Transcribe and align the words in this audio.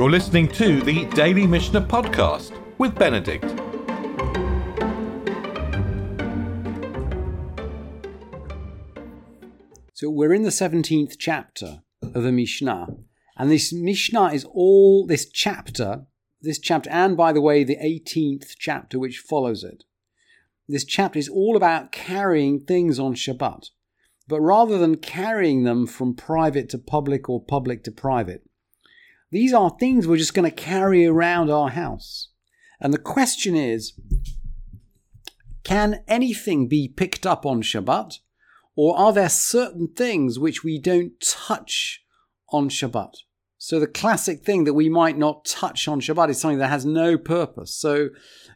You're 0.00 0.10
listening 0.10 0.48
to 0.52 0.80
the 0.80 1.04
Daily 1.10 1.46
Mishnah 1.46 1.82
Podcast 1.82 2.58
with 2.78 2.94
Benedict. 2.94 3.44
So 9.92 10.08
we're 10.08 10.32
in 10.32 10.42
the 10.42 10.48
17th 10.48 11.16
chapter 11.18 11.82
of 12.02 12.22
the 12.22 12.32
Mishnah. 12.32 12.86
And 13.36 13.50
this 13.50 13.74
Mishnah 13.74 14.32
is 14.32 14.46
all, 14.46 15.06
this 15.06 15.28
chapter, 15.28 16.06
this 16.40 16.58
chapter, 16.58 16.88
and 16.88 17.14
by 17.14 17.34
the 17.34 17.42
way, 17.42 17.62
the 17.62 17.76
18th 17.76 18.54
chapter 18.58 18.98
which 18.98 19.18
follows 19.18 19.62
it. 19.62 19.84
This 20.66 20.86
chapter 20.86 21.18
is 21.18 21.28
all 21.28 21.58
about 21.58 21.92
carrying 21.92 22.60
things 22.60 22.98
on 22.98 23.16
Shabbat. 23.16 23.66
But 24.26 24.40
rather 24.40 24.78
than 24.78 24.96
carrying 24.96 25.64
them 25.64 25.86
from 25.86 26.14
private 26.14 26.70
to 26.70 26.78
public 26.78 27.28
or 27.28 27.44
public 27.44 27.84
to 27.84 27.92
private, 27.92 28.46
these 29.30 29.52
are 29.52 29.70
things 29.70 30.06
we're 30.06 30.16
just 30.16 30.34
going 30.34 30.48
to 30.48 30.54
carry 30.54 31.06
around 31.06 31.50
our 31.50 31.70
house. 31.70 32.28
And 32.80 32.92
the 32.92 32.98
question 32.98 33.54
is 33.54 33.92
can 35.62 36.02
anything 36.08 36.68
be 36.68 36.88
picked 36.88 37.26
up 37.26 37.44
on 37.46 37.62
Shabbat? 37.62 38.18
Or 38.76 38.96
are 38.96 39.12
there 39.12 39.28
certain 39.28 39.88
things 39.88 40.38
which 40.38 40.64
we 40.64 40.78
don't 40.78 41.12
touch 41.20 42.02
on 42.48 42.68
Shabbat? 42.70 43.12
So 43.58 43.78
the 43.78 43.86
classic 43.86 44.42
thing 44.42 44.64
that 44.64 44.72
we 44.72 44.88
might 44.88 45.18
not 45.18 45.44
touch 45.44 45.86
on 45.86 46.00
Shabbat 46.00 46.30
is 46.30 46.40
something 46.40 46.58
that 46.58 46.70
has 46.70 46.86
no 46.86 47.18
purpose. 47.18 47.74
So 47.74 48.08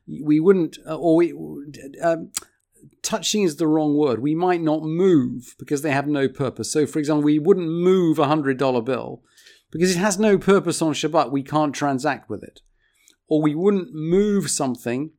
we 0.09 0.41
wouldn't, 0.41 0.79
uh, 0.89 0.97
or 0.97 1.17
we, 1.17 1.35
um, 2.03 2.33
touching 3.03 3.43
is 3.43 3.57
the 3.57 3.67
wrong 3.67 3.97
word. 3.97 4.21
We 4.21 4.35
might 4.35 4.63
not 4.63 4.83
move 4.83 5.55
because 5.59 5.83
they 5.83 5.91
have 5.91 6.09
no 6.09 6.27
purpose. 6.27 6.73
So, 6.73 6.87
for 6.87 6.99
example, 6.99 7.25
we 7.25 7.39
wouldn't 7.39 7.69
move 7.69 8.19
a 8.19 8.27
hundred 8.27 8.57
dollar 8.57 8.81
bill 8.81 9.23
because 9.75 9.91
it 9.91 9.99
has 9.99 10.21
no 10.21 10.39
purpose 10.39 10.81
on 10.81 10.93
Shabbat. 10.93 11.33
We 11.33 11.43
can't 11.43 11.75
transact 11.75 12.31
with 12.31 12.45
it, 12.45 12.61
or 13.29 13.43
we 13.43 13.57
wouldn't 13.57 13.93
move 13.93 14.49
something 14.49 15.11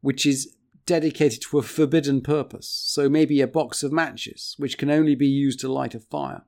which 0.00 0.26
is 0.26 0.56
dedicated 0.86 1.40
to 1.40 1.58
a 1.60 1.62
forbidden 1.62 2.20
purpose. 2.20 2.68
So 2.68 3.08
maybe 3.08 3.40
a 3.40 3.46
box 3.46 3.84
of 3.84 3.92
matches, 3.92 4.56
which 4.58 4.76
can 4.76 4.90
only 4.90 5.14
be 5.14 5.28
used 5.28 5.60
to 5.60 5.72
light 5.72 5.94
a 5.94 6.00
fire. 6.00 6.42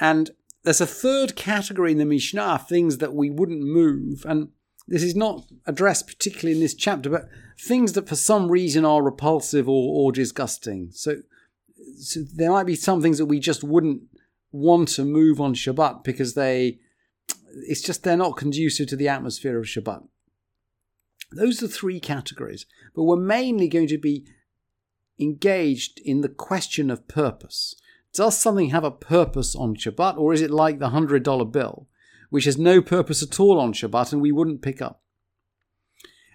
And 0.00 0.32
there's 0.64 0.80
a 0.80 0.86
third 0.86 1.36
category 1.36 1.92
in 1.92 1.98
the 1.98 2.04
Mishnah, 2.04 2.66
things 2.68 2.98
that 2.98 3.14
we 3.14 3.30
wouldn't 3.30 3.62
move. 3.62 4.26
And 4.28 4.48
this 4.88 5.04
is 5.04 5.14
not 5.14 5.46
addressed 5.66 6.08
particularly 6.08 6.56
in 6.56 6.60
this 6.60 6.74
chapter, 6.74 7.10
but 7.10 7.28
things 7.60 7.92
that 7.92 8.08
for 8.08 8.16
some 8.16 8.50
reason 8.50 8.84
are 8.84 9.04
repulsive 9.04 9.68
or, 9.68 10.06
or 10.08 10.10
disgusting. 10.10 10.90
So, 10.90 11.18
so 12.00 12.22
there 12.34 12.50
might 12.50 12.66
be 12.66 12.74
some 12.74 13.00
things 13.00 13.18
that 13.18 13.26
we 13.26 13.38
just 13.38 13.62
wouldn't 13.62 14.02
want 14.52 14.88
to 14.88 15.04
move 15.04 15.40
on 15.40 15.54
Shabbat 15.54 16.04
because 16.04 16.34
they, 16.34 16.78
it's 17.66 17.82
just 17.82 18.02
they're 18.02 18.16
not 18.16 18.36
conducive 18.36 18.88
to 18.88 18.96
the 18.96 19.08
atmosphere 19.08 19.58
of 19.58 19.66
Shabbat. 19.66 20.06
Those 21.32 21.62
are 21.62 21.68
three 21.68 22.00
categories, 22.00 22.66
but 22.94 23.04
we're 23.04 23.16
mainly 23.16 23.68
going 23.68 23.86
to 23.88 23.98
be 23.98 24.26
engaged 25.18 26.00
in 26.00 26.22
the 26.22 26.28
question 26.28 26.90
of 26.90 27.06
purpose. 27.06 27.76
Does 28.12 28.36
something 28.36 28.70
have 28.70 28.82
a 28.82 28.90
purpose 28.90 29.54
on 29.54 29.76
Shabbat, 29.76 30.16
or 30.16 30.32
is 30.32 30.42
it 30.42 30.50
like 30.50 30.78
the 30.78 30.90
$100 30.90 31.52
bill, 31.52 31.86
which 32.30 32.46
has 32.46 32.58
no 32.58 32.82
purpose 32.82 33.22
at 33.22 33.38
all 33.38 33.60
on 33.60 33.72
Shabbat 33.72 34.12
and 34.12 34.20
we 34.20 34.32
wouldn't 34.32 34.62
pick 34.62 34.82
up? 34.82 35.02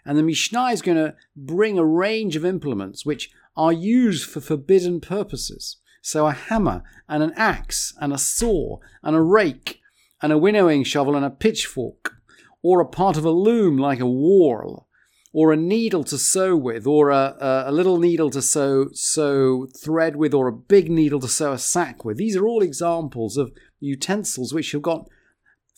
And 0.06 0.18
the 0.18 0.24
Mishnah 0.24 0.68
is 0.68 0.82
going 0.82 0.98
to 0.98 1.16
bring 1.36 1.78
a 1.78 1.86
range 1.86 2.36
of 2.36 2.46
implements 2.46 3.06
which 3.06 3.32
are 3.58 3.74
used 3.74 4.30
for 4.30 4.40
forbidden 4.40 5.02
purposes. 5.02 5.78
So 6.06 6.28
a 6.28 6.34
hammer 6.34 6.84
and 7.10 7.24
an 7.24 7.34
axe 7.36 7.92
and 8.00 8.14
a 8.14 8.20
saw 8.20 8.78
and 9.02 9.16
a 9.16 9.22
rake 9.22 9.82
and 10.22 10.32
a 10.32 10.38
winnowing 10.38 10.84
shovel 10.84 11.16
and 11.16 11.26
a 11.26 11.32
pitchfork 11.32 12.18
or 12.62 12.80
a 12.80 12.86
part 12.86 13.18
of 13.18 13.26
a 13.26 13.32
loom 13.32 13.76
like 13.76 14.00
a 14.00 14.06
whorl, 14.06 14.88
or 15.34 15.52
a 15.52 15.58
needle 15.58 16.04
to 16.04 16.20
sew 16.20 16.56
with, 16.56 16.86
or 16.86 17.10
a, 17.10 17.36
a, 17.66 17.72
little 17.72 17.98
needle 17.98 18.30
to 18.30 18.42
sew, 18.42 18.90
sew 18.94 19.66
thread 19.84 20.16
with, 20.16 20.32
or 20.32 20.48
a 20.48 20.54
big 20.54 20.92
needle 20.92 21.20
to 21.20 21.28
sew 21.28 21.54
a 21.54 21.58
sack 21.58 22.06
with. 22.06 22.18
These 22.18 22.36
are 22.36 22.46
all 22.46 22.62
examples 22.62 23.36
of 23.36 23.52
utensils 23.80 24.54
which 24.54 24.74
you've 24.74 24.84
got 24.84 25.08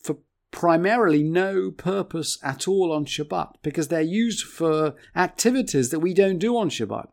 for 0.03 0.17
primarily 0.51 1.23
no 1.23 1.71
purpose 1.71 2.37
at 2.43 2.67
all 2.67 2.91
on 2.91 3.05
Shabbat, 3.05 3.53
because 3.61 3.87
they're 3.87 4.01
used 4.01 4.45
for 4.45 4.93
activities 5.15 5.89
that 5.91 5.99
we 5.99 6.13
don't 6.13 6.37
do 6.37 6.57
on 6.57 6.69
Shabbat. 6.69 7.07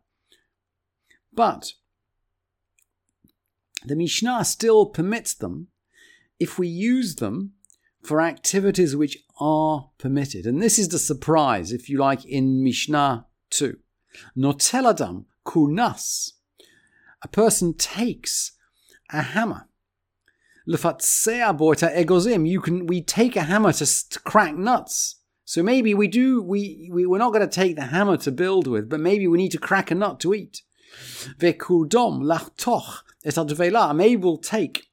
But 1.33 1.75
the 3.84 3.97
Mishnah 3.97 4.45
still 4.45 4.87
permits 4.87 5.34
them 5.34 5.69
if 6.39 6.59
we 6.59 6.69
use 6.69 7.17
them 7.17 7.53
for 8.03 8.21
activities 8.21 8.95
which 8.95 9.19
are 9.41 9.91
permitted. 9.99 10.47
And 10.47 10.62
this 10.62 10.78
is 10.78 10.89
the 10.89 10.99
surprise, 10.99 11.72
if 11.72 11.89
you 11.89 11.99
like, 11.99 12.25
in 12.25 12.62
Mishnah 12.62 13.27
2. 13.50 13.78
Noteladam 14.37 15.25
kunas. 15.47 16.33
A 17.23 17.28
person 17.28 17.75
takes 17.75 18.53
a 19.11 19.23
hammer. 19.23 19.69
egozim. 20.69 22.49
You 22.49 22.61
can 22.61 22.87
we 22.87 23.03
take 23.03 23.37
a 23.37 23.43
hammer 23.43 23.73
to, 23.73 24.09
to 24.11 24.21
crack 24.21 24.56
nuts. 24.56 25.21
So 25.47 25.62
maybe 25.62 25.94
we 25.94 26.09
do 26.09 26.43
we, 26.43 26.91
we 26.93 27.06
we're 27.06 27.19
not 27.19 27.33
going 27.33 27.47
to 27.47 27.55
take 27.55 27.77
the 27.77 27.87
hammer 27.87 28.17
to 28.19 28.33
build 28.33 28.67
with, 28.67 28.89
but 28.89 29.00
maybe 29.00 29.27
we 29.27 29.39
need 29.39 29.53
to 29.53 29.59
crack 29.59 29.91
a 29.91 29.94
nut 29.94 30.21
to 30.21 30.34
eat. 30.34 30.62
Vekudom 31.38 32.22
lachtoch 32.22 33.03
et 33.25 33.94
Maybe 33.94 34.16
we'll 34.16 34.37
take 34.37 34.88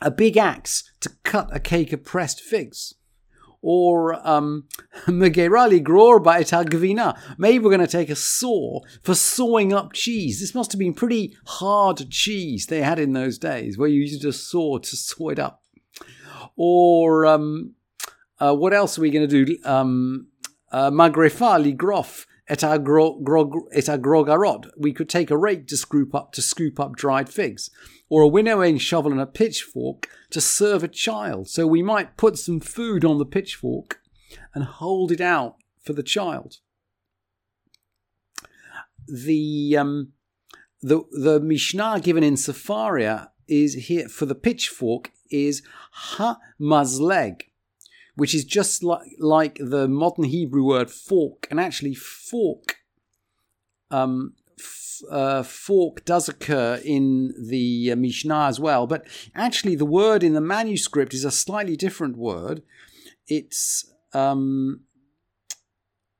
a 0.00 0.10
big 0.10 0.36
axe 0.36 0.90
to 1.00 1.10
cut 1.22 1.54
a 1.54 1.60
cake 1.60 1.92
of 1.92 2.04
pressed 2.04 2.40
figs. 2.40 2.94
Or 3.62 4.14
um, 4.26 4.68
Megerali 5.06 5.82
Grorba 5.82 6.40
et 6.40 7.38
Maybe 7.38 7.58
we're 7.58 7.70
going 7.70 7.80
to 7.80 7.86
take 7.86 8.10
a 8.10 8.16
saw 8.16 8.80
for 9.02 9.14
sawing 9.14 9.72
up 9.72 9.92
cheese. 9.92 10.40
This 10.40 10.54
must 10.54 10.72
have 10.72 10.78
been 10.78 10.94
pretty 10.94 11.36
hard 11.46 12.10
cheese 12.10 12.66
they 12.66 12.82
had 12.82 12.98
in 12.98 13.12
those 13.12 13.38
days, 13.38 13.78
where 13.78 13.88
you 13.88 14.00
used 14.00 14.24
a 14.24 14.32
saw 14.32 14.78
to 14.78 14.96
saw 14.96 15.30
it 15.30 15.38
up. 15.38 15.62
Or 16.56 17.26
um, 17.26 17.74
uh, 18.38 18.54
what 18.54 18.72
else 18.72 18.98
are 18.98 19.02
we 19.02 19.10
going 19.10 19.28
to 19.28 19.44
do? 19.44 19.58
Um, 19.64 20.28
uh, 20.70 20.90
Magrefali 20.90 21.76
et 22.48 22.60
agrogarot. 22.60 24.70
We 24.76 24.92
could 24.92 25.08
take 25.08 25.30
a 25.30 25.36
rake 25.36 25.66
to 25.68 25.76
scoop 25.76 26.14
up 26.14 26.32
to 26.32 26.42
scoop 26.42 26.78
up 26.78 26.96
dried 26.96 27.28
figs 27.28 27.70
or 28.08 28.22
a 28.22 28.28
winnowing 28.28 28.78
shovel 28.78 29.12
and 29.12 29.20
a 29.20 29.26
pitchfork 29.26 30.08
to 30.30 30.40
serve 30.40 30.82
a 30.82 30.88
child. 30.88 31.48
So 31.48 31.66
we 31.66 31.82
might 31.82 32.16
put 32.16 32.38
some 32.38 32.60
food 32.60 33.04
on 33.04 33.18
the 33.18 33.26
pitchfork 33.26 34.00
and 34.54 34.64
hold 34.64 35.12
it 35.12 35.20
out 35.20 35.56
for 35.82 35.92
the 35.92 36.02
child. 36.02 36.58
The 39.08 39.76
um, 39.76 40.12
the 40.82 41.02
the 41.12 41.40
Mishnah 41.40 42.00
given 42.00 42.24
in 42.24 42.34
Sefaria 42.34 43.28
is 43.48 43.74
here 43.74 44.08
for 44.08 44.26
the 44.26 44.34
pitchfork 44.34 45.12
is 45.30 45.62
ha 45.92 46.38
mazleg, 46.60 47.42
which 48.16 48.34
is 48.34 48.44
just 48.44 48.82
like 48.82 49.08
like 49.18 49.58
the 49.60 49.86
modern 49.86 50.24
Hebrew 50.24 50.64
word 50.64 50.90
fork, 50.90 51.46
and 51.50 51.60
actually 51.60 51.94
fork 51.94 52.76
um, 53.90 54.34
uh, 55.10 55.42
fork 55.42 56.04
does 56.04 56.28
occur 56.28 56.80
in 56.84 57.34
the 57.38 57.92
uh, 57.92 57.96
Mishnah 57.96 58.46
as 58.46 58.60
well, 58.60 58.86
but 58.86 59.06
actually 59.34 59.74
the 59.76 59.84
word 59.84 60.22
in 60.22 60.34
the 60.34 60.40
manuscript 60.40 61.14
is 61.14 61.24
a 61.24 61.30
slightly 61.30 61.76
different 61.76 62.16
word. 62.16 62.62
It's 63.28 63.92
um, 64.12 64.80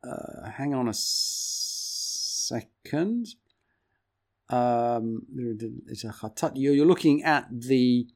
uh, 0.04 0.50
hang 0.50 0.74
on 0.74 0.88
a 0.88 0.94
second. 2.46 3.26
Um, 4.48 5.22
you're 5.34 6.86
looking 6.86 7.24
at 7.24 7.48
the 7.50 8.06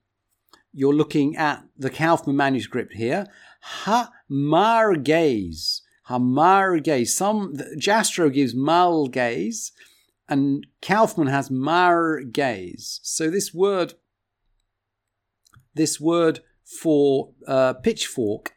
you're 0.72 0.94
looking 0.94 1.36
at 1.36 1.64
the 1.76 1.90
Kaufmann 1.90 2.36
manuscript 2.36 2.94
here. 2.94 3.26
Ha 3.60 4.10
margaze. 4.30 5.82
Hamar 6.10 6.80
gaze. 6.80 7.14
Some 7.14 7.54
Jastrow 7.78 8.32
gives 8.32 8.52
mal 8.52 9.06
gaze, 9.06 9.70
and 10.28 10.66
Kaufmann 10.82 11.28
has 11.28 11.52
mar 11.52 12.20
gaze. 12.20 12.98
So 13.04 13.30
this 13.30 13.54
word, 13.54 13.94
this 15.74 16.00
word 16.00 16.40
for 16.64 17.30
uh, 17.46 17.74
pitchfork, 17.74 18.52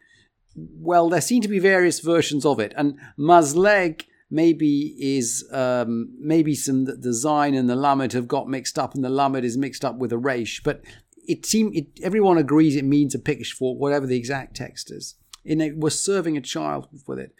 well, 0.55 1.09
there 1.09 1.21
seem 1.21 1.43
to 1.43 1.47
be 1.47 1.59
various 1.59 1.99
versions 1.99 2.43
of 2.43 2.59
it, 2.59 2.73
and 2.75 2.97
mazleg 3.19 4.05
maybe 4.31 4.95
is 4.99 5.47
um, 5.51 6.15
maybe 6.19 6.55
some 6.55 6.85
the 6.85 7.09
Zayin 7.09 7.55
and 7.55 7.69
the 7.69 7.75
lamed 7.75 8.13
have 8.13 8.27
got 8.27 8.49
mixed 8.49 8.79
up, 8.79 8.95
and 8.95 9.03
the 9.03 9.09
lamed 9.09 9.45
is 9.45 9.59
mixed 9.59 9.85
up 9.85 9.99
with 9.99 10.11
a 10.11 10.17
resh, 10.17 10.61
but 10.63 10.81
it 11.27 11.45
seemed 11.45 11.75
it, 11.75 11.87
everyone 12.01 12.37
agrees 12.37 12.75
it 12.75 12.85
means 12.85 13.15
a 13.15 13.19
pitchfork, 13.19 13.79
whatever 13.79 14.05
the 14.05 14.17
exact 14.17 14.55
text 14.55 14.91
is. 14.91 15.15
In 15.45 15.61
it 15.61 15.77
we're 15.77 15.89
serving 15.89 16.37
a 16.37 16.41
child 16.41 16.87
with 17.07 17.19
it. 17.19 17.35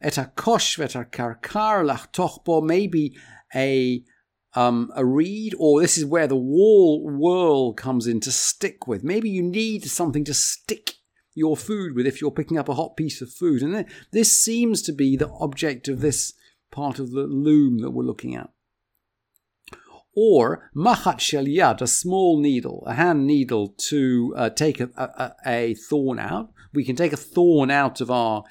Et 0.00 0.18
a 0.18 0.32
kosh 0.34 0.76
vet 0.76 0.94
a 0.94 1.04
karkar 1.04 1.84
lach 1.84 2.12
tochbo, 2.12 2.62
maybe 2.62 3.16
a 3.54 4.02
um, 4.56 4.92
a 4.94 5.04
reed, 5.04 5.54
or 5.58 5.80
this 5.80 5.98
is 5.98 6.04
where 6.04 6.26
the 6.26 6.36
wall 6.36 7.02
whirl 7.04 7.72
comes 7.72 8.06
in 8.06 8.20
to 8.20 8.30
stick 8.30 8.86
with. 8.86 9.02
Maybe 9.02 9.28
you 9.28 9.42
need 9.42 9.84
something 9.84 10.24
to 10.24 10.34
stick 10.34 10.94
your 11.34 11.56
food 11.56 11.94
with 11.94 12.06
if 12.06 12.20
you're 12.20 12.30
picking 12.30 12.58
up 12.58 12.68
a 12.68 12.74
hot 12.74 12.96
piece 12.96 13.20
of 13.20 13.32
food. 13.32 13.62
And 13.62 13.84
this 14.12 14.32
seems 14.32 14.82
to 14.82 14.92
be 14.92 15.16
the 15.16 15.30
object 15.40 15.88
of 15.88 16.00
this 16.00 16.34
part 16.70 16.98
of 16.98 17.10
the 17.10 17.24
loom 17.24 17.78
that 17.78 17.90
we're 17.90 18.04
looking 18.04 18.36
at. 18.36 18.50
Or 20.16 20.70
machat 20.74 21.20
shel 21.20 21.44
yad, 21.44 21.80
a 21.80 21.86
small 21.86 22.40
needle, 22.40 22.84
a 22.86 22.94
hand 22.94 23.26
needle 23.26 23.74
to 23.88 24.34
uh, 24.36 24.50
take 24.50 24.80
a, 24.80 24.88
a, 24.96 25.34
a, 25.46 25.74
thorn 25.74 26.18
out. 26.18 26.52
We 26.72 26.84
can 26.84 26.96
take 26.96 27.12
a 27.12 27.16
thorn 27.16 27.70
out 27.70 28.00
of 28.00 28.10
our 28.10 28.44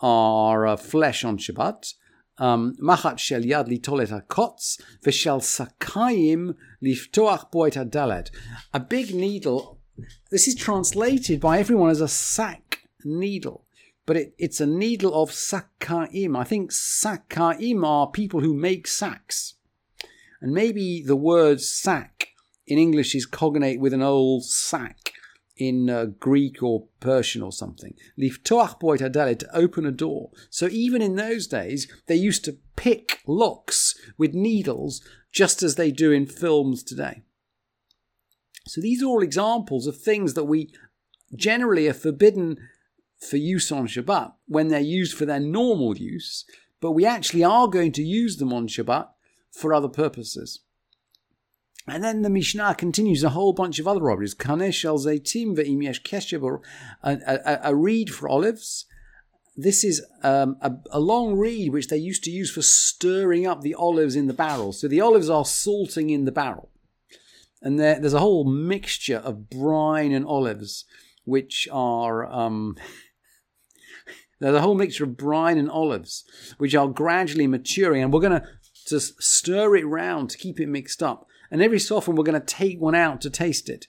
our 0.00 0.66
uh, 0.66 0.76
flesh 0.76 1.24
on 1.24 1.38
Shabbat. 1.38 1.94
Um, 2.38 2.74
machat 2.82 3.18
shel 3.18 3.42
yad 3.42 3.68
litolet 3.68 4.08
hakotz 4.08 4.80
v'shel 5.04 5.40
sakayim 5.40 6.54
liftoach 6.82 7.50
boit 7.50 7.76
adalet. 7.76 8.30
A 8.74 8.80
big 8.80 9.14
needle. 9.14 9.78
This 10.30 10.48
is 10.48 10.54
translated 10.54 11.40
by 11.40 11.58
everyone 11.58 11.90
as 11.90 12.00
a 12.00 12.08
sack 12.08 12.80
needle 13.04 13.64
but 14.10 14.16
it, 14.16 14.34
it's 14.38 14.60
a 14.60 14.66
needle 14.66 15.14
of 15.22 15.30
sakaim. 15.30 16.36
I 16.36 16.42
think 16.42 16.72
sakaim 16.72 17.86
are 17.86 18.10
people 18.10 18.40
who 18.40 18.52
make 18.52 18.88
sacks. 18.88 19.54
And 20.40 20.52
maybe 20.52 21.02
the 21.02 21.16
word 21.16 21.60
sack 21.60 22.28
in 22.66 22.78
English 22.78 23.14
is 23.14 23.26
cognate 23.26 23.80
with 23.80 23.92
an 23.92 24.02
old 24.02 24.44
sack 24.44 25.12
in 25.56 25.90
uh, 25.90 26.06
Greek 26.06 26.62
or 26.62 26.86
Persian 27.00 27.42
or 27.42 27.52
something. 27.52 27.94
To 28.18 29.48
open 29.52 29.86
a 29.86 29.90
door. 29.90 30.30
So 30.48 30.68
even 30.70 31.02
in 31.02 31.16
those 31.16 31.46
days, 31.46 31.92
they 32.06 32.16
used 32.16 32.44
to 32.46 32.56
pick 32.76 33.20
locks 33.26 33.94
with 34.16 34.32
needles, 34.32 35.02
just 35.30 35.62
as 35.62 35.74
they 35.74 35.90
do 35.90 36.10
in 36.12 36.26
films 36.26 36.82
today. 36.82 37.22
So 38.66 38.80
these 38.80 39.02
are 39.02 39.06
all 39.06 39.22
examples 39.22 39.86
of 39.86 40.00
things 40.00 40.34
that 40.34 40.44
we 40.44 40.72
generally 41.34 41.88
are 41.88 41.94
forbidden 41.94 42.56
for 43.18 43.36
use 43.36 43.70
on 43.70 43.86
Shabbat 43.86 44.32
when 44.46 44.68
they're 44.68 44.80
used 44.80 45.16
for 45.16 45.26
their 45.26 45.40
normal 45.40 45.96
use, 45.96 46.44
but 46.80 46.92
we 46.92 47.04
actually 47.04 47.44
are 47.44 47.68
going 47.68 47.92
to 47.92 48.02
use 48.02 48.38
them 48.38 48.52
on 48.52 48.66
Shabbat 48.66 49.08
for 49.50 49.74
other 49.74 49.88
purposes. 49.88 50.60
And 51.86 52.04
then 52.04 52.22
the 52.22 52.30
Mishnah 52.30 52.74
continues 52.76 53.24
a 53.24 53.30
whole 53.30 53.52
bunch 53.52 53.78
of 53.78 53.88
other 53.88 54.02
robberies. 54.02 54.34
Kanesh 54.34 54.84
el 54.84 54.98
ve'im 54.98 55.82
yesh 55.82 56.02
keshev, 56.02 56.60
a 57.02 57.74
reed 57.74 58.10
for 58.10 58.28
olives. 58.28 58.86
This 59.56 59.82
is 59.82 60.04
um, 60.22 60.56
a, 60.60 60.72
a, 60.90 61.00
long 61.00 61.36
reed 61.36 61.72
which 61.72 61.88
they 61.88 61.96
used 61.98 62.24
to 62.24 62.30
use 62.30 62.50
for 62.50 62.62
stirring 62.62 63.46
up 63.46 63.60
the 63.60 63.74
olives 63.74 64.16
in 64.16 64.26
the 64.26 64.32
barrel. 64.32 64.72
So 64.72 64.88
the 64.88 65.00
olives 65.00 65.28
are 65.28 65.44
salting 65.44 66.08
in 66.10 66.24
the 66.24 66.32
barrel. 66.32 66.70
And 67.60 67.78
there, 67.78 68.00
there's 68.00 68.14
a 68.14 68.20
whole 68.20 68.44
mixture 68.44 69.18
of 69.18 69.50
brine 69.50 70.12
and 70.12 70.24
olives 70.24 70.84
which 71.24 71.68
are 71.70 72.26
um, 72.26 72.76
there's 74.40 74.54
a 74.54 74.62
whole 74.62 74.74
mixture 74.74 75.04
of 75.04 75.16
brine 75.16 75.58
and 75.58 75.70
olives, 75.70 76.24
which 76.58 76.74
are 76.74 76.88
gradually 76.88 77.46
maturing, 77.46 78.02
and 78.02 78.12
we're 78.12 78.20
going 78.20 78.40
to 78.40 78.48
just 78.90 79.22
stir 79.22 79.76
it 79.76 79.86
round 79.86 80.30
to 80.30 80.38
keep 80.38 80.60
it 80.60 80.68
mixed 80.68 81.02
up. 81.02 81.26
And 81.50 81.62
every 81.62 81.80
so 81.80 81.96
often, 81.96 82.14
we're 82.14 82.24
going 82.24 82.40
to 82.40 82.46
take 82.46 82.80
one 82.80 82.94
out 82.94 83.20
to 83.22 83.30
taste 83.30 83.68
it. 83.68 83.86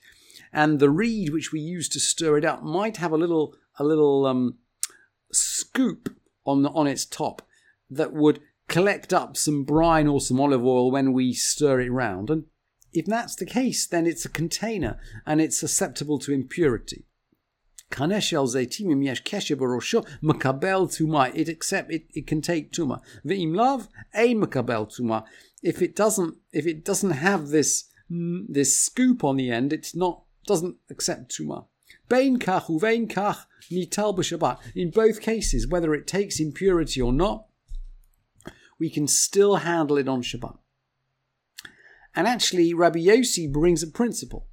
And 0.53 0.80
the 0.80 0.89
reed 0.89 1.30
which 1.30 1.51
we 1.51 1.59
use 1.59 1.88
to 1.89 2.00
stir 2.00 2.38
it 2.38 2.45
up 2.45 2.63
might 2.63 2.98
have 2.98 3.12
a 3.12 3.18
little 3.18 3.56
a 3.77 3.83
little 3.83 4.25
um, 4.25 4.57
scoop 5.31 6.13
on 6.45 6.63
the, 6.63 6.69
on 6.69 6.88
its 6.88 7.06
top 7.06 7.42
that 7.89 8.13
would 8.13 8.39
collect 8.68 9.13
up 9.13 9.38
some 9.38 9.63
brine 9.63 10.07
or 10.07 10.21
some 10.21 10.39
olive 10.39 10.63
oil 10.63 10.92
when 10.92 11.13
we 11.13 11.33
stir 11.33 11.81
it 11.81 11.92
round. 11.92 12.30
And 12.30 12.45
if 12.94 13.06
that's 13.06 13.36
the 13.36 13.45
case, 13.45 13.88
then 13.88 14.06
it's 14.06 14.25
a 14.25 14.30
container 14.30 15.00
and 15.25 15.42
it's 15.42 15.59
susceptible 15.59 16.19
to 16.19 16.33
impurity. 16.33 17.06
Kaneshel 17.91 18.47
zeitimim 18.47 19.03
yesh 19.03 19.23
keshe 19.23 19.55
barosho 19.55 20.05
makabel 20.23 20.88
tuma. 20.88 21.31
It 21.35 21.49
accept 21.49 21.91
it, 21.91 22.05
it 22.13 22.25
can 22.25 22.41
take 22.41 22.71
tuma. 22.71 23.01
V'im 23.25 23.55
lav 23.55 23.88
a 24.15 24.33
makabel 24.33 24.88
tuma. 24.91 25.25
If 25.61 25.81
it 25.81 25.95
doesn't, 25.95 26.35
if 26.51 26.65
it 26.65 26.83
doesn't 26.83 27.11
have 27.11 27.49
this 27.49 27.85
this 28.09 28.79
scoop 28.79 29.23
on 29.23 29.38
the 29.38 29.51
end, 29.51 29.71
it's 29.71 29.95
not 29.95 30.23
doesn't 30.47 30.77
accept 30.89 31.38
tuma. 31.38 31.65
Bein 32.09 32.39
kach 32.39 32.65
uvein 32.65 33.07
kach 33.07 33.45
nital 33.71 34.17
b'shabbat. 34.17 34.57
In 34.75 34.89
both 34.89 35.21
cases, 35.21 35.67
whether 35.67 35.94
it 35.94 36.07
takes 36.07 36.39
impurity 36.39 36.99
or 37.01 37.13
not, 37.13 37.45
we 38.81 38.89
can 38.89 39.07
still 39.07 39.57
handle 39.57 39.99
it 39.99 40.09
on 40.09 40.23
Shabbat. 40.23 40.57
And 42.15 42.27
actually, 42.27 42.73
Rabbi 42.73 42.97
Yossi 42.97 43.49
brings 43.49 43.83
a 43.83 43.87
principle 43.87 44.47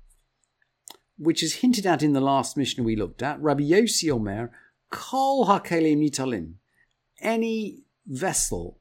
which 1.18 1.42
is 1.42 1.56
hinted 1.56 1.86
at 1.86 2.02
in 2.02 2.12
the 2.12 2.20
last 2.20 2.56
Mishnah 2.56 2.84
we 2.84 2.96
looked 2.96 3.22
at, 3.22 3.40
Rabbi 3.40 3.64
Yossi 3.64 4.10
Omer, 4.10 4.52
Kol 4.90 5.46
HaKelim 5.46 5.98
Nitalim, 5.98 6.54
any 7.20 7.82
vessel. 8.06 8.78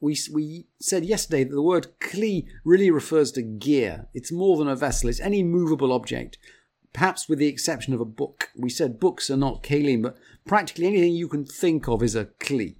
We, 0.00 0.16
we 0.32 0.66
said 0.80 1.04
yesterday 1.04 1.44
that 1.44 1.54
the 1.54 1.62
word 1.62 1.98
kli 1.98 2.46
really 2.64 2.90
refers 2.90 3.32
to 3.32 3.42
gear. 3.42 4.06
It's 4.14 4.30
more 4.30 4.56
than 4.56 4.68
a 4.68 4.76
vessel, 4.76 5.08
it's 5.08 5.18
any 5.18 5.42
movable 5.42 5.92
object, 5.92 6.38
perhaps 6.92 7.28
with 7.28 7.38
the 7.38 7.48
exception 7.48 7.94
of 7.94 8.00
a 8.00 8.04
book. 8.04 8.50
We 8.54 8.70
said 8.70 9.00
books 9.00 9.30
are 9.30 9.36
not 9.36 9.62
kelim, 9.62 10.02
but 10.02 10.18
practically 10.46 10.86
anything 10.86 11.14
you 11.14 11.28
can 11.28 11.44
think 11.44 11.88
of 11.88 12.02
is 12.02 12.14
a 12.14 12.26
kli. 12.26 12.76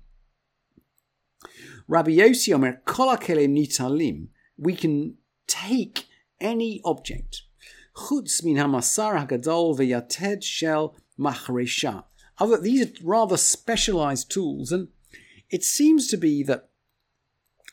Rabbi 1.89 2.11
Yossi 2.11 2.55
Omer, 2.55 2.83
Kol 2.85 3.17
HaKelim 3.17 3.59
Nitalim, 3.59 4.29
we 4.59 4.77
can 4.77 5.17
take 5.47 6.07
any 6.41 6.81
object, 6.85 7.43
chutz 7.99 8.45
min 8.45 8.57
hamasar 8.57 9.15
hagadol 9.19 9.77
veyated 9.79 10.43
shel 10.43 10.97
machresha. 11.19 12.05
Other, 12.39 12.61
these 12.61 12.87
are 12.87 12.93
rather 13.03 13.37
specialized 13.37 14.31
tools, 14.31 14.71
and 14.71 14.89
it 15.51 15.65
seems 15.65 16.07
to 16.09 16.17
be 16.17 16.43
that 16.45 16.69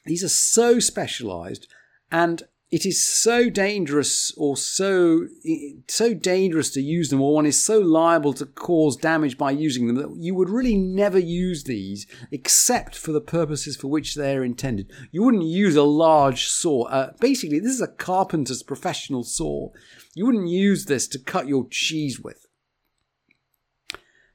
these 0.06 0.24
are 0.24 0.30
so 0.30 0.80
specialized 0.80 1.68
and 2.12 2.44
it 2.76 2.86
is 2.86 3.02
so 3.02 3.50
dangerous 3.50 4.34
or 4.36 4.58
so 4.58 5.30
so 5.88 6.14
dangerous 6.14 6.70
to 6.72 6.82
use 6.82 7.10
them 7.10 7.22
or 7.22 7.34
one 7.34 7.46
is 7.46 7.64
so 7.64 7.80
liable 7.80 8.34
to 8.34 8.46
cause 8.46 8.98
damage 8.98 9.38
by 9.38 9.50
using 9.50 9.88
them 9.88 9.96
that 9.96 10.14
you 10.18 10.36
would 10.36 10.50
really 10.50 10.76
never 10.76 11.18
use 11.18 11.64
these 11.64 12.06
except 12.32 12.94
for 12.94 13.14
the 13.14 13.22
purposes 13.22 13.78
for 13.78 13.88
which 13.88 14.16
they 14.16 14.36
are 14.36 14.44
intended. 14.44 14.92
You 15.14 15.24
wouldn't 15.24 15.46
use 15.46 15.78
a 15.78 15.84
large 15.84 16.48
saw 16.48 16.84
uh, 16.88 17.14
basically 17.22 17.60
this 17.60 17.72
is 17.72 17.82
a 17.82 17.88
carpenter's 17.88 18.62
professional 18.62 19.24
saw. 19.24 19.70
You 20.14 20.26
wouldn't 20.26 20.50
use 20.50 20.84
this 20.84 21.08
to 21.10 21.20
cut 21.20 21.48
your 21.48 21.70
cheese 21.70 22.20
with. 22.20 22.46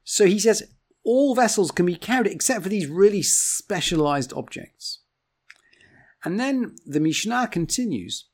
So 0.03 0.25
he 0.25 0.39
says 0.39 0.63
all 1.03 1.35
vessels 1.35 1.69
can 1.69 1.85
be 1.85 1.95
carried 1.95 2.25
except 2.25 2.63
for 2.63 2.69
these 2.69 2.87
really 2.87 3.21
specialized 3.21 4.33
objects. 4.33 5.01
And 6.23 6.39
then 6.39 6.75
the 6.87 6.99
Mishnah 6.99 7.47
continues 7.47 8.25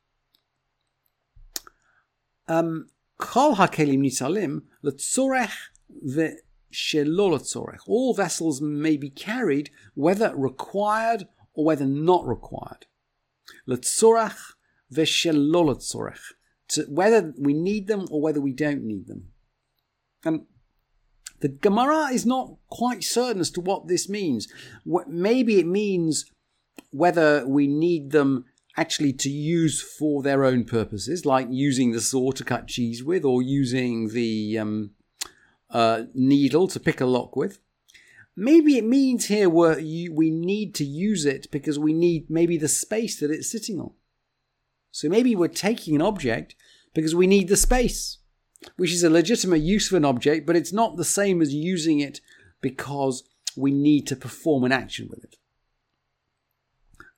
all 7.88 8.14
vessels 8.14 8.62
may 8.62 8.98
be 8.98 9.10
carried, 9.10 9.70
whether 9.96 10.36
required 10.36 11.28
or 11.54 11.66
whether 11.66 11.86
not 11.86 12.28
required. 12.28 12.86
Letzorech 13.68 14.38
ve'shelol 14.94 15.76
letzorech. 15.76 16.20
To 16.70 16.84
whether 16.90 17.34
we 17.38 17.54
need 17.54 17.88
them 17.88 18.08
or 18.12 18.22
whether 18.22 18.42
we 18.42 18.52
don't 18.52 18.84
need 18.84 19.08
them. 19.08 19.30
And 20.24 20.46
the 21.40 21.48
Gemara 21.50 22.08
is 22.12 22.26
not 22.26 22.58
quite 22.70 23.04
certain 23.04 23.40
as 23.40 23.52
to 23.52 23.62
what 23.62 23.88
this 23.88 24.10
means. 24.10 24.48
Maybe 25.08 25.60
it 25.60 25.68
means 25.68 26.26
whether 26.92 27.48
we 27.48 27.68
need 27.68 28.12
them 28.12 28.46
actually 28.78 29.12
to 29.12 29.30
use 29.30 29.82
for 29.82 30.22
their 30.22 30.46
own 30.46 30.64
purposes, 30.64 31.26
like 31.26 31.48
using 31.50 31.92
the 31.92 32.02
saw 32.02 32.32
to 32.32 32.44
cut 32.44 32.68
cheese 32.68 33.04
with, 33.04 33.26
or 33.26 33.42
using 33.42 34.10
the 34.10 34.58
um, 34.60 34.92
uh, 35.72 36.04
needle 36.14 36.68
to 36.68 36.80
pick 36.80 37.02
a 37.02 37.06
lock 37.06 37.36
with. 37.36 37.60
Maybe 38.36 38.78
it 38.78 38.86
means 38.86 39.26
here 39.26 39.50
where 39.50 39.80
you, 39.80 40.14
we 40.14 40.30
need 40.30 40.76
to 40.76 40.86
use 40.86 41.26
it 41.26 41.50
because 41.52 41.80
we 41.80 41.92
need 41.92 42.30
maybe 42.30 42.56
the 42.56 42.68
space 42.68 43.20
that 43.20 43.32
it's 43.32 43.52
sitting 43.52 43.80
on. 43.80 43.92
So 44.92 45.10
maybe 45.10 45.36
we're 45.36 45.48
taking 45.48 45.96
an 45.96 46.04
object 46.04 46.56
because 46.94 47.16
we 47.16 47.26
need 47.26 47.48
the 47.48 47.58
space, 47.58 48.20
which 48.76 48.92
is 48.92 49.04
a 49.04 49.10
legitimate 49.10 49.62
use 49.62 49.92
of 49.92 49.98
an 49.98 50.06
object, 50.06 50.46
but 50.46 50.56
it's 50.56 50.72
not 50.72 50.98
the 50.98 51.04
same 51.04 51.42
as 51.42 51.54
using 51.54 52.00
it 52.00 52.22
because 52.62 53.24
we 53.56 53.72
need 53.72 54.06
to 54.08 54.16
perform 54.16 54.64
an 54.64 54.72
action 54.72 55.08
with 55.10 55.24
it. 55.24 55.36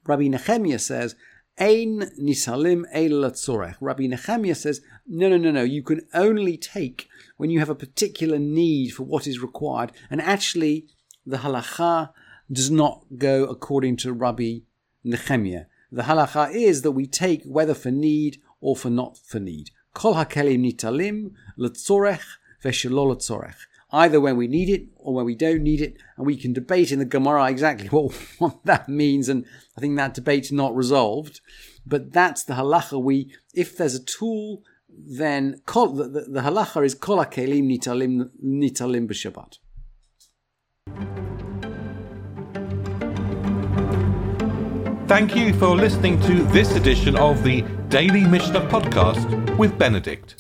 Rabbi 0.06 0.28
Nehemiah 0.28 0.80
says 0.80 1.16
Ein 1.60 2.10
nisalim 2.18 2.86
tzorech. 2.94 3.76
Rabbi 3.82 4.08
Nehemiah 4.08 4.56
says, 4.56 4.80
no, 5.06 5.28
no, 5.28 5.36
no, 5.36 5.52
no. 5.52 5.64
You 5.64 5.84
can 5.84 6.08
only 6.14 6.56
take 6.56 7.10
when 7.36 7.50
you 7.50 7.60
have 7.60 7.70
a 7.70 7.76
particular 7.76 8.40
need 8.40 8.92
for 8.92 9.04
what 9.04 9.28
is 9.28 9.40
required. 9.42 9.92
And 10.10 10.22
actually, 10.22 10.88
the 11.26 11.38
halacha 11.38 12.12
does 12.50 12.72
not 12.72 13.04
go 13.18 13.44
according 13.44 13.98
to 13.98 14.14
Rabbi 14.14 14.60
Nehemiah. 15.04 15.66
The 15.92 16.04
halacha 16.04 16.54
is 16.54 16.82
that 16.84 16.92
we 16.92 17.06
take 17.08 17.44
whether 17.44 17.74
for 17.74 17.92
need 17.92 18.42
or 18.62 18.78
for 18.78 18.90
not 18.90 19.18
for 19.18 19.40
need. 19.40 19.72
Kol 19.94 20.14
hakelim 20.14 20.64
nitalim 20.64 21.32
letzorech 21.58 22.24
v'shelo 22.64 23.14
letzorech. 23.14 23.56
Either 23.92 24.22
when 24.22 24.38
we 24.38 24.48
need 24.48 24.70
it 24.70 24.88
or 24.98 25.14
when 25.14 25.26
we 25.26 25.36
don't 25.36 25.64
need 25.64 25.82
it, 25.82 25.98
and 26.18 26.26
we 26.26 26.36
can 26.36 26.54
debate 26.54 26.92
in 26.92 27.00
the 27.00 27.06
Gemara 27.06 27.50
exactly 27.50 27.88
what, 27.90 28.14
what 28.38 28.64
that 28.66 28.90
means, 28.90 29.30
and 29.30 29.46
I 29.78 29.82
think 29.82 29.98
that 29.98 30.14
debate's 30.14 30.52
not 30.52 30.76
resolved. 30.76 31.42
But 31.86 32.14
that's 32.14 32.44
the 32.44 32.54
halacha. 32.54 33.02
We, 33.02 33.34
if 33.54 33.76
there's 33.76 33.96
a 33.96 34.04
tool, 34.04 34.64
then 34.90 35.62
kol, 35.66 35.88
the, 35.94 36.04
the, 36.04 36.22
the 36.22 36.42
halacha 36.42 36.86
is 36.86 36.94
kol 36.94 37.18
kelim 37.26 37.70
nitalim 37.70 38.30
nitalim 38.44 39.08
b'Shabbat. 39.08 39.58
Thank 45.08 45.36
you 45.36 45.54
for 45.54 45.76
listening 45.76 46.22
to 46.22 46.44
this 46.50 46.76
edition 46.76 47.16
of 47.16 47.44
the 47.44 47.64
Daily 47.88 48.26
Mishnah 48.26 48.62
Podcast 48.70 49.58
with 49.58 49.76
Benedict. 49.80 50.36